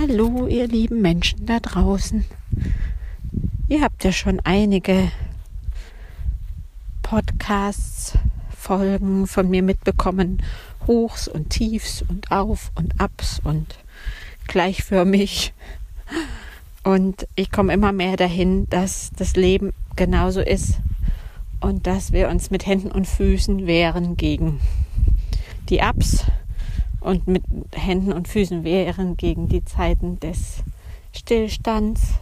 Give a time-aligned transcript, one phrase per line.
[0.00, 2.24] Hallo, ihr lieben Menschen da draußen.
[3.68, 5.10] Ihr habt ja schon einige
[7.02, 8.16] Podcasts,
[8.56, 10.40] Folgen von mir mitbekommen.
[10.86, 13.76] Hochs und Tiefs und Auf und Abs und
[14.46, 15.52] gleichförmig.
[16.84, 20.78] Und ich komme immer mehr dahin, dass das Leben genauso ist
[21.60, 24.60] und dass wir uns mit Händen und Füßen wehren gegen
[25.70, 26.24] die Ups
[27.00, 27.42] und mit
[27.74, 30.62] Händen und Füßen wehren gegen die Zeiten des
[31.12, 32.14] Stillstands.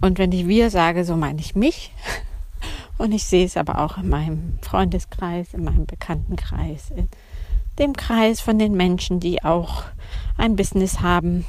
[0.00, 1.92] Und wenn ich wir sage, so meine ich mich.
[2.96, 7.08] Und ich sehe es aber auch in meinem Freundeskreis, in meinem Bekanntenkreis, in
[7.78, 9.82] dem Kreis von den Menschen, die auch
[10.36, 11.44] ein Business haben.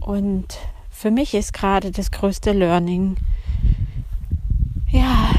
[0.00, 0.58] Und
[0.90, 3.16] für mich ist gerade das größte Learning,
[4.90, 5.30] ja,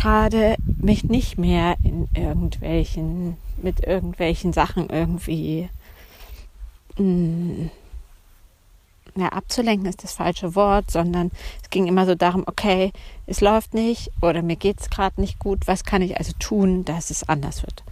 [0.00, 5.68] gerade mich nicht mehr in irgendwelchen, mit irgendwelchen Sachen irgendwie
[6.96, 7.70] mh, mm,
[9.16, 11.30] ja, abzulenken ist das falsche Wort, sondern
[11.62, 12.92] es ging immer so darum, okay,
[13.26, 16.84] es läuft nicht oder mir geht es gerade nicht gut, was kann ich also tun,
[16.84, 17.82] dass es anders wird?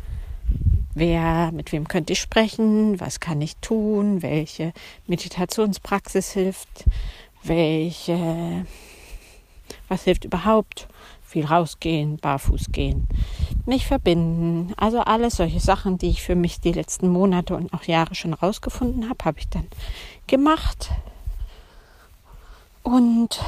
[0.94, 2.98] Wer, mit wem könnte ich sprechen?
[2.98, 4.22] Was kann ich tun?
[4.22, 4.72] Welche
[5.06, 6.84] Meditationspraxis hilft?
[7.44, 8.64] Welche,
[9.88, 10.88] was hilft überhaupt?
[11.28, 13.06] viel rausgehen, barfuß gehen,
[13.66, 14.72] mich verbinden.
[14.78, 18.32] Also alles solche Sachen, die ich für mich die letzten Monate und auch Jahre schon
[18.32, 19.66] rausgefunden habe, habe ich dann
[20.26, 20.90] gemacht.
[22.82, 23.40] Und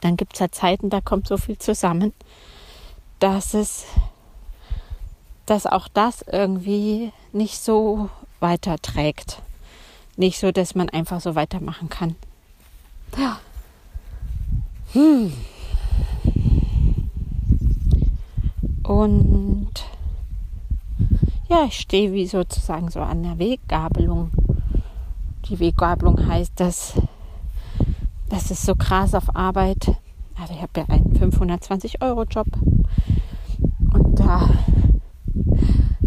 [0.00, 2.12] dann gibt es ja Zeiten, da kommt so viel zusammen,
[3.20, 3.84] dass es,
[5.46, 9.40] dass auch das irgendwie nicht so weiterträgt.
[10.16, 12.16] Nicht so, dass man einfach so weitermachen kann.
[13.16, 13.38] Ja.
[14.94, 15.32] Hm.
[18.84, 19.70] Und
[21.48, 24.30] ja, ich stehe wie sozusagen so an der Weggabelung.
[25.48, 26.94] Die Weggabelung heißt, dass
[28.28, 29.96] das ist so krass auf Arbeit.
[30.40, 32.46] Also ich habe ja einen 520-Euro-Job.
[33.92, 34.48] Und da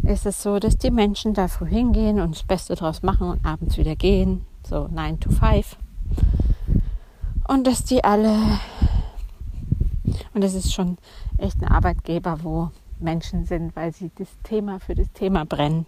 [0.04, 3.46] ist es so, dass die Menschen da früh hingehen und das Beste draus machen und
[3.46, 4.46] abends wieder gehen.
[4.66, 5.78] So 9 to 5.
[7.48, 8.60] Und dass die alle
[10.34, 10.98] und das ist schon
[11.38, 12.70] echt ein Arbeitgeber, wo
[13.00, 15.86] Menschen sind, weil sie das Thema für das Thema brennen.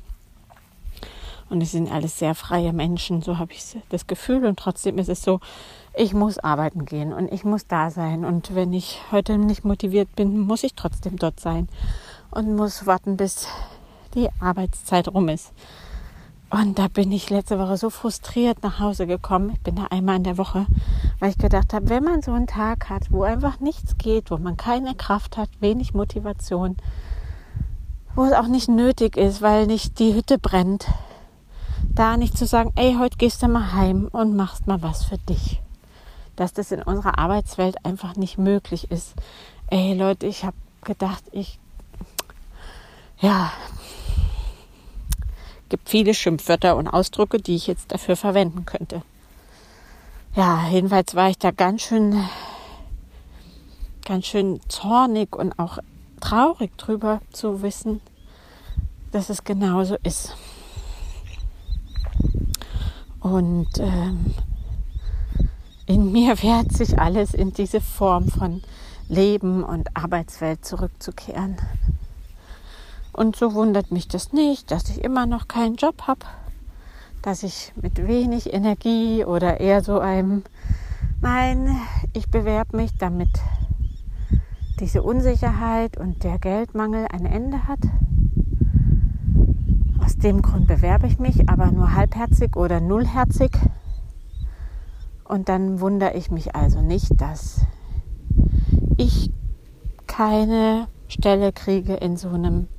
[1.50, 4.46] Und es sind alles sehr freie Menschen, so habe ich das Gefühl.
[4.46, 5.40] Und trotzdem ist es so,
[5.96, 8.26] ich muss arbeiten gehen und ich muss da sein.
[8.26, 11.68] Und wenn ich heute nicht motiviert bin, muss ich trotzdem dort sein
[12.32, 13.48] und muss warten, bis
[14.14, 15.54] die Arbeitszeit rum ist.
[16.52, 19.52] Und da bin ich letzte Woche so frustriert nach Hause gekommen.
[19.52, 20.66] Ich bin da einmal in der Woche,
[21.20, 24.38] weil ich gedacht habe, wenn man so einen Tag hat, wo einfach nichts geht, wo
[24.38, 26.76] man keine Kraft hat, wenig Motivation,
[28.16, 30.88] wo es auch nicht nötig ist, weil nicht die Hütte brennt,
[31.84, 35.20] da nicht zu sagen, ey, heute gehst du mal heim und machst mal was für
[35.20, 35.62] dich.
[36.36, 39.14] Dass das in unserer Arbeitswelt einfach nicht möglich ist.
[39.68, 41.60] Ey, Leute, ich habe gedacht, ich,
[43.20, 43.52] ja,
[45.70, 49.02] gibt viele Schimpfwörter und Ausdrücke, die ich jetzt dafür verwenden könnte.
[50.36, 52.24] Ja, jedenfalls war ich da ganz schön,
[54.06, 55.80] ganz schön zornig und auch
[56.20, 58.02] traurig drüber zu wissen,
[59.12, 60.36] dass es genauso ist.
[63.20, 64.34] Und ähm,
[65.86, 68.62] in mir wehrt sich alles in diese Form von
[69.08, 71.58] Leben und Arbeitswelt zurückzukehren.
[73.20, 76.26] Und so wundert mich das nicht, dass ich immer noch keinen Job habe,
[77.22, 80.44] dass ich mit wenig Energie oder eher so einem,
[81.20, 81.76] nein,
[82.14, 83.28] ich bewerbe mich, damit
[84.80, 87.80] diese Unsicherheit und der Geldmangel ein Ende hat.
[90.02, 93.52] Aus dem Grund bewerbe ich mich, aber nur halbherzig oder nullherzig.
[95.26, 97.66] Und dann wundere ich mich also nicht, dass
[98.96, 99.30] ich
[100.08, 102.70] keine Stelle kriege in so einem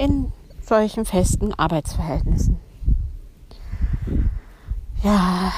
[0.00, 0.32] in
[0.62, 2.58] solchen festen Arbeitsverhältnissen.
[5.02, 5.52] Ja,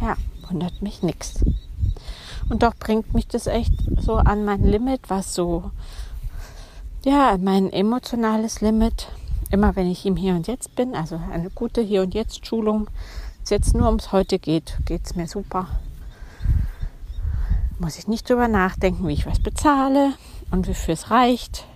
[0.00, 0.16] ja,
[0.48, 1.44] wundert mich nichts.
[2.48, 5.70] Und doch bringt mich das echt so an mein Limit, was so,
[7.04, 9.08] ja, mein emotionales Limit.
[9.50, 12.88] Immer wenn ich im Hier und Jetzt bin, also eine gute Hier und Jetzt Schulung,
[13.44, 15.66] es jetzt nur ums Heute geht, geht es mir super.
[17.78, 20.14] Muss ich nicht drüber nachdenken, wie ich was bezahle
[20.50, 21.66] und wofür es reicht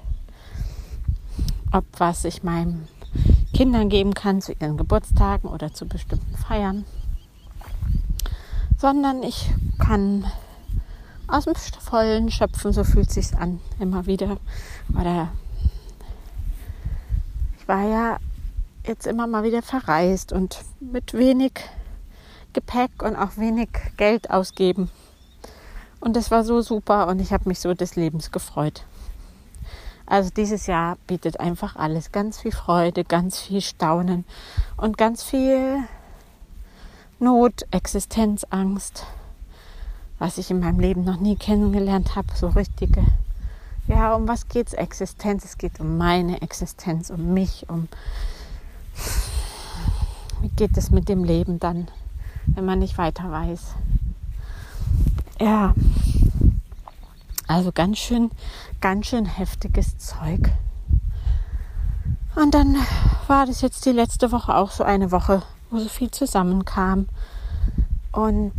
[1.72, 2.88] ob was ich meinen
[3.54, 6.84] Kindern geben kann zu ihren Geburtstagen oder zu bestimmten Feiern,
[8.78, 10.24] sondern ich kann
[11.26, 14.38] aus dem Vollen schöpfen, so fühlt sich's an, immer wieder.
[14.98, 15.28] Oder
[17.72, 18.18] war ja
[18.86, 21.52] jetzt immer mal wieder verreist und mit wenig
[22.52, 24.90] Gepäck und auch wenig Geld ausgeben.
[26.00, 28.84] Und das war so super und ich habe mich so des Lebens gefreut.
[30.06, 34.24] Also dieses Jahr bietet einfach alles ganz viel Freude, ganz viel Staunen
[34.76, 35.84] und ganz viel
[37.18, 39.06] Not, Existenzangst,
[40.18, 43.04] was ich in meinem Leben noch nie kennengelernt habe, so richtige.
[43.86, 45.44] Ja, um was geht's Existenz?
[45.44, 47.88] Es geht um meine Existenz, um mich, um
[50.40, 51.88] wie geht es mit dem Leben dann,
[52.46, 53.74] wenn man nicht weiter weiß.
[55.40, 55.74] Ja,
[57.52, 58.30] also ganz schön,
[58.80, 60.50] ganz schön heftiges Zeug.
[62.34, 62.76] Und dann
[63.26, 67.08] war das jetzt die letzte Woche auch so eine Woche, wo so viel zusammenkam
[68.10, 68.54] und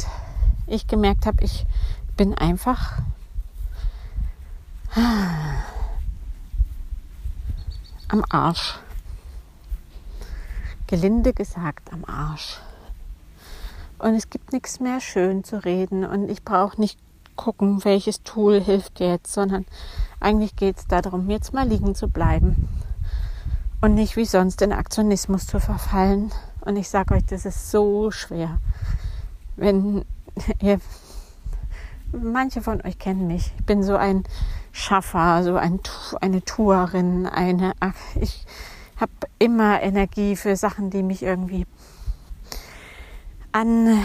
[0.68, 1.66] ich gemerkt habe, ich
[2.16, 3.00] bin einfach
[8.10, 8.78] am Arsch.
[10.86, 12.60] Gelinde gesagt am Arsch.
[13.98, 17.00] Und es gibt nichts mehr schön zu reden und ich brauche nicht
[17.36, 19.66] gucken, welches Tool hilft jetzt, sondern
[20.20, 22.70] eigentlich geht es darum, jetzt mal liegen zu bleiben
[23.82, 26.32] und nicht wie sonst in Aktionismus zu verfallen.
[26.62, 28.60] Und ich sage euch, das ist so schwer.
[29.58, 30.06] Wenn
[30.62, 30.80] ihr,
[32.14, 34.24] manche von euch kennen mich, ich bin so ein
[34.72, 35.82] Schaffer, so ein,
[36.22, 37.74] eine Tourerin, eine,
[38.16, 38.46] ich
[38.96, 41.68] habe immer Energie für Sachen, die mich irgendwie
[43.52, 44.02] an,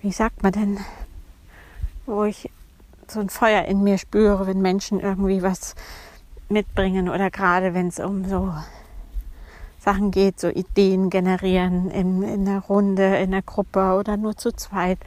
[0.00, 0.80] wie sagt man denn,
[2.12, 2.50] wo ich
[3.08, 5.74] so ein Feuer in mir spüre, wenn Menschen irgendwie was
[6.48, 8.52] mitbringen oder gerade wenn es um so
[9.80, 14.52] Sachen geht, so Ideen generieren in, in der Runde, in der Gruppe oder nur zu
[14.52, 14.98] zweit.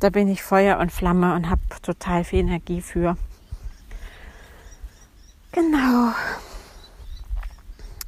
[0.00, 3.16] Da bin ich Feuer und Flamme und habe total viel Energie für.
[5.52, 6.12] Genau.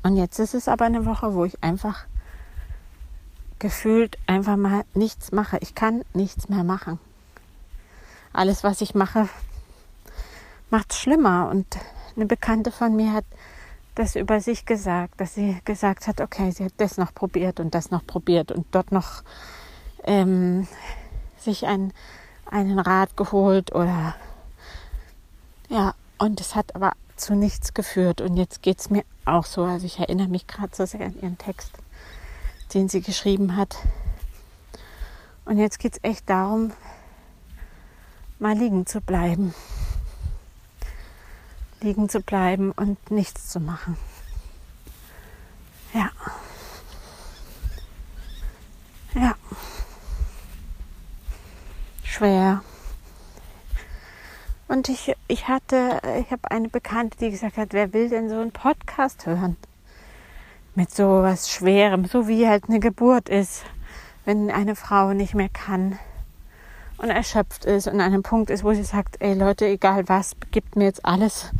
[0.02, 2.06] Und jetzt ist es aber eine Woche, wo ich einfach
[3.58, 5.58] gefühlt einfach mal nichts mache.
[5.60, 6.98] Ich kann nichts mehr machen.
[8.36, 9.30] Alles, was ich mache,
[10.68, 11.48] macht es schlimmer.
[11.50, 11.66] Und
[12.16, 13.24] eine Bekannte von mir hat
[13.94, 17.74] das über sich gesagt, dass sie gesagt hat, okay, sie hat das noch probiert und
[17.74, 19.22] das noch probiert und dort noch
[20.04, 20.68] ähm,
[21.38, 21.94] sich ein,
[22.44, 24.14] einen Rat geholt oder
[25.70, 28.20] ja, und es hat aber zu nichts geführt.
[28.20, 29.64] Und jetzt geht es mir auch so.
[29.64, 31.70] Also ich erinnere mich gerade so sehr an ihren Text,
[32.74, 33.76] den sie geschrieben hat.
[35.46, 36.72] Und jetzt geht es echt darum,
[38.38, 39.54] mal liegen zu bleiben
[41.80, 43.96] liegen zu bleiben und nichts zu machen.
[45.92, 46.10] Ja.
[49.14, 49.34] Ja.
[52.02, 52.62] Schwer.
[54.68, 58.40] Und ich, ich hatte, ich habe eine Bekannte, die gesagt hat, wer will denn so
[58.40, 59.56] einen Podcast hören?
[60.74, 63.64] Mit so was Schwerem, so wie halt eine Geburt ist,
[64.24, 65.98] wenn eine Frau nicht mehr kann
[66.98, 70.36] und erschöpft ist und an einem Punkt ist, wo sie sagt, ey Leute, egal was,
[70.50, 71.50] gibt mir jetzt alles.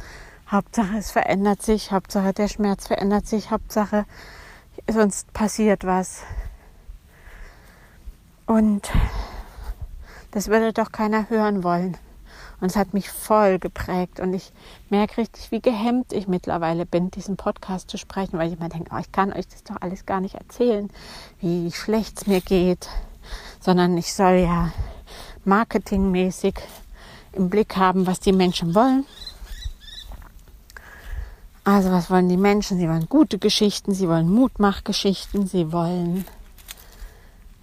[0.50, 4.06] Hauptsache es verändert sich, Hauptsache der Schmerz verändert sich, Hauptsache
[4.88, 6.22] sonst passiert was.
[8.46, 8.90] Und
[10.30, 11.96] das würde doch keiner hören wollen.
[12.60, 14.20] Und es hat mich voll geprägt.
[14.20, 14.52] Und ich
[14.88, 18.90] merke richtig, wie gehemmt ich mittlerweile bin, diesen Podcast zu sprechen, weil ich immer denke,
[18.94, 20.90] oh, ich kann euch das doch alles gar nicht erzählen,
[21.40, 22.88] wie schlecht es mir geht.
[23.60, 24.72] Sondern ich soll ja
[25.46, 26.54] marketingmäßig
[27.32, 29.06] im Blick haben, was die Menschen wollen.
[31.64, 32.78] Also was wollen die Menschen?
[32.78, 36.24] Sie wollen gute Geschichten, sie wollen Mutmachgeschichten, sie wollen,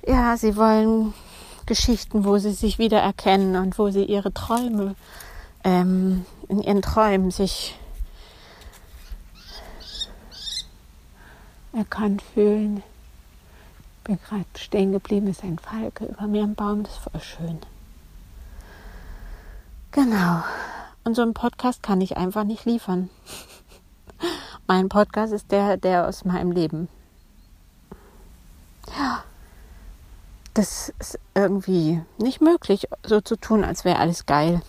[0.05, 1.13] ja, sie wollen
[1.65, 4.95] Geschichten, wo sie sich wiedererkennen und wo sie ihre Träume,
[5.63, 7.79] ähm, in ihren Träumen sich
[11.71, 12.83] erkannt fühlen.
[13.97, 17.21] Ich bin gerade stehen geblieben, ist ein Falke über mir im Baum, das ist voll
[17.21, 17.72] schön.
[19.93, 20.43] Genau.
[21.03, 23.11] Und so einen Podcast kann ich einfach nicht liefern.
[24.67, 26.89] mein Podcast ist der, der aus meinem Leben.
[28.97, 29.23] Ja.
[30.55, 34.61] Das ist irgendwie nicht möglich, so zu tun, als wäre alles geil.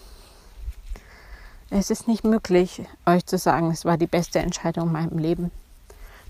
[1.70, 5.50] Es ist nicht möglich, euch zu sagen, es war die beste Entscheidung in meinem Leben.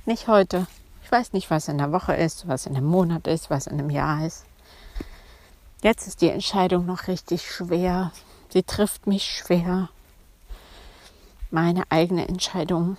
[0.07, 0.67] Nicht heute.
[1.03, 3.79] Ich weiß nicht, was in der Woche ist, was in einem Monat ist, was in
[3.79, 4.45] einem Jahr ist.
[5.83, 8.11] Jetzt ist die Entscheidung noch richtig schwer.
[8.55, 9.89] Sie trifft mich schwer.
[11.51, 12.97] Meine eigene Entscheidung.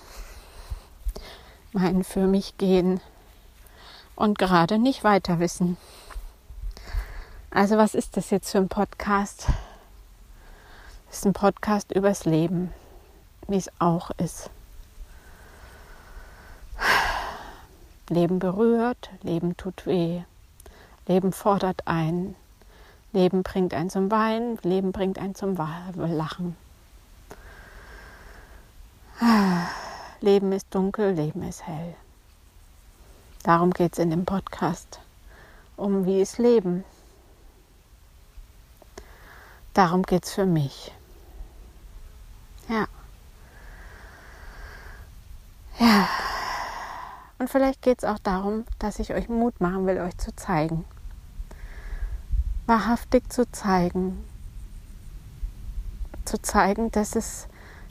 [1.71, 2.99] Mein für mich gehen.
[4.17, 5.77] Und gerade nicht weiter wissen.
[7.51, 9.47] Also was ist das jetzt für ein Podcast?
[11.07, 12.73] Das ist ein Podcast übers Leben,
[13.47, 14.49] wie es auch ist.
[18.09, 20.21] Leben berührt, Leben tut weh,
[21.07, 22.35] Leben fordert ein,
[23.15, 26.57] Leben bringt einen zum Weinen, Leben bringt einen zum Lachen.
[30.19, 31.95] Leben ist dunkel, Leben ist hell.
[33.43, 34.99] Darum geht es in dem Podcast.
[35.77, 36.83] Um wie ist Leben.
[39.73, 40.91] Darum geht es für mich.
[42.67, 42.85] Ja.
[45.79, 46.09] Ja.
[47.39, 50.83] Und vielleicht geht es auch darum, dass ich euch Mut machen will, euch zu zeigen.
[52.67, 54.23] Wahrhaftig zu zeigen.
[56.25, 57.47] Zu zeigen, dass es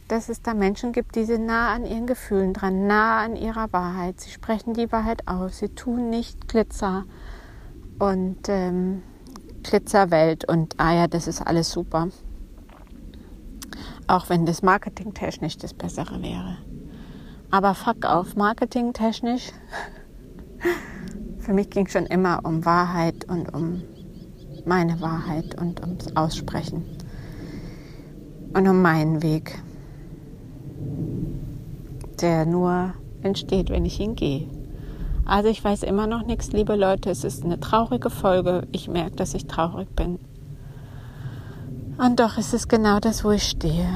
[0.08, 3.72] dass es da Menschen gibt, die sind nah an ihren Gefühlen dran, nah an ihrer
[3.72, 4.20] Wahrheit.
[4.20, 7.04] Sie sprechen die Wahrheit aus, sie tun nicht Glitzer
[7.98, 9.02] und ähm,
[9.62, 12.08] Glitzerwelt und ah ja, das ist alles super.
[14.06, 16.58] Auch wenn das marketingtechnisch das Bessere wäre.
[17.50, 19.52] Aber fuck auf, marketingtechnisch.
[21.38, 23.82] Für mich ging es schon immer um Wahrheit und um
[24.66, 26.84] meine Wahrheit und ums Aussprechen
[28.54, 29.62] und um meinen Weg
[32.20, 34.46] der nur entsteht, wenn ich hingehe.
[35.24, 37.10] Also ich weiß immer noch nichts, liebe Leute.
[37.10, 38.66] Es ist eine traurige Folge.
[38.72, 40.18] Ich merke, dass ich traurig bin.
[41.96, 43.88] Und doch ist es genau das, wo ich stehe.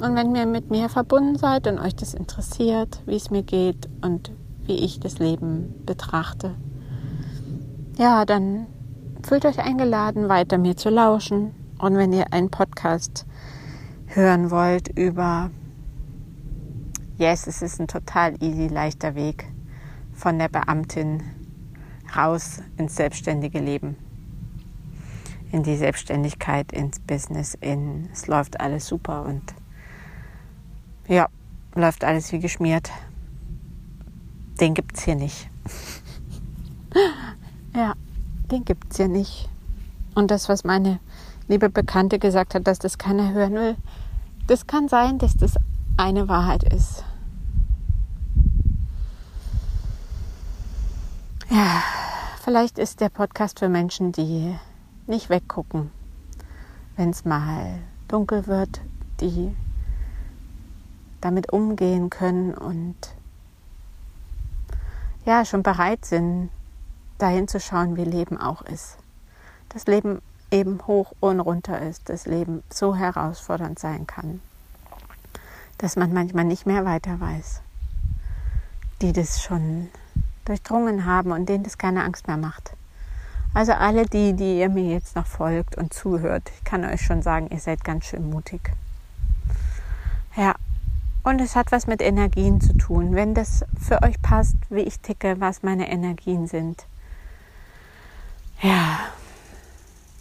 [0.00, 3.88] Und wenn ihr mit mir verbunden seid und euch das interessiert, wie es mir geht
[4.02, 4.32] und
[4.66, 6.54] wie ich das Leben betrachte,
[7.98, 8.66] ja, dann
[9.24, 11.54] fühlt euch eingeladen, weiter mir zu lauschen.
[11.78, 13.26] Und wenn ihr einen Podcast
[14.06, 15.50] hören wollt über
[17.18, 19.46] yes, es ist ein total easy, leichter Weg
[20.12, 21.22] von der Beamtin
[22.16, 23.96] raus ins selbstständige Leben,
[25.50, 29.42] in die Selbstständigkeit, ins Business, in es läuft alles super und
[31.08, 31.28] ja,
[31.74, 32.90] läuft alles wie geschmiert.
[34.60, 35.50] Den gibt es hier nicht.
[37.74, 37.94] ja,
[38.54, 39.48] den gibt es hier nicht.
[40.14, 41.00] Und das, was meine
[41.48, 43.76] liebe Bekannte gesagt hat, dass das keiner hören will,
[44.46, 45.54] das kann sein, dass das
[45.96, 47.04] eine Wahrheit ist.
[51.50, 51.82] Ja,
[52.42, 54.54] vielleicht ist der Podcast für Menschen, die
[55.06, 55.90] nicht weggucken,
[56.96, 58.80] wenn es mal dunkel wird,
[59.20, 59.54] die
[61.20, 62.96] damit umgehen können und
[65.24, 66.50] ja, schon bereit sind,
[67.18, 68.96] dahin zu schauen, wie Leben auch ist.
[69.68, 74.40] Das Leben eben hoch und runter ist, das Leben so herausfordernd sein kann
[75.78, 77.60] dass man manchmal nicht mehr weiter weiß.
[79.02, 79.88] Die das schon
[80.44, 82.72] durchdrungen haben und denen das keine Angst mehr macht.
[83.52, 87.22] Also alle die, die ihr mir jetzt noch folgt und zuhört, ich kann euch schon
[87.22, 88.72] sagen, ihr seid ganz schön mutig.
[90.36, 90.54] Ja,
[91.22, 93.14] und es hat was mit Energien zu tun.
[93.14, 96.86] Wenn das für euch passt, wie ich ticke, was meine Energien sind,
[98.64, 98.98] ja,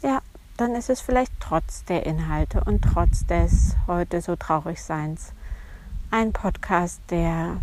[0.01, 0.21] ja,
[0.57, 5.31] dann ist es vielleicht trotz der Inhalte und trotz des heute so traurig Seins
[6.11, 7.61] ein Podcast, der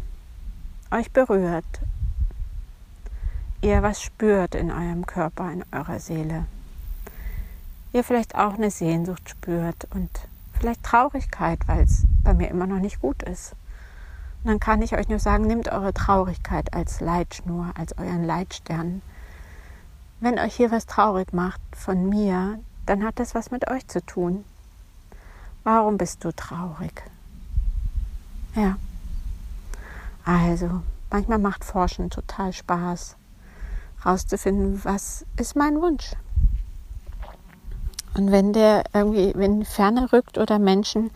[0.91, 1.67] euch berührt,
[3.61, 6.47] ihr was spürt in eurem Körper, in eurer Seele,
[7.93, 10.09] ihr vielleicht auch eine Sehnsucht spürt und
[10.59, 13.53] vielleicht Traurigkeit, weil es bei mir immer noch nicht gut ist.
[14.43, 19.03] Und dann kann ich euch nur sagen, nehmt eure Traurigkeit als Leitschnur, als euren Leitstern.
[20.21, 24.05] Wenn euch hier was traurig macht von mir, dann hat das was mit euch zu
[24.05, 24.45] tun.
[25.65, 27.03] Warum bist du traurig?
[28.55, 28.77] Ja.
[30.27, 33.17] Also, manchmal macht Forschen total Spaß,
[34.05, 36.13] rauszufinden, was ist mein Wunsch.
[38.15, 41.11] Und wenn der irgendwie, wenn Ferne rückt oder Menschen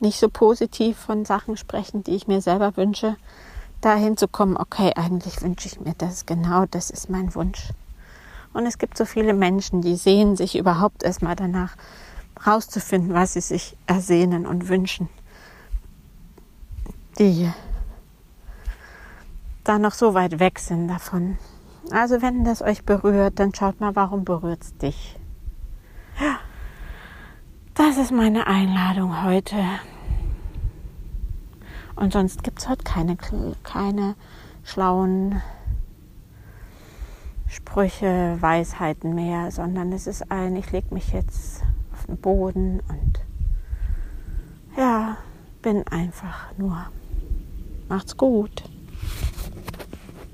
[0.00, 3.16] nicht so positiv von Sachen sprechen, die ich mir selber wünsche,
[3.82, 7.70] dahin zu kommen, okay, eigentlich wünsche ich mir das, genau das ist mein Wunsch.
[8.52, 11.76] Und es gibt so viele Menschen, die sehen sich überhaupt erstmal danach
[12.46, 15.08] rauszufinden, was sie sich ersehnen und wünschen
[17.18, 17.50] die
[19.64, 21.38] da noch so weit weg sind davon.
[21.90, 25.16] Also wenn das euch berührt, dann schaut mal, warum berührt es dich.
[26.20, 26.38] Ja,
[27.74, 29.56] das ist meine Einladung heute.
[31.94, 33.16] Und sonst gibt es heute keine,
[33.62, 34.14] keine
[34.64, 35.42] schlauen
[37.48, 41.62] Sprüche, Weisheiten mehr, sondern es ist ein, ich lege mich jetzt
[41.92, 43.20] auf den Boden und
[44.76, 45.16] ja,
[45.62, 46.86] bin einfach nur
[47.88, 48.64] Macht's gut.